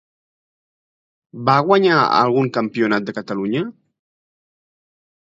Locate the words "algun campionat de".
2.19-3.15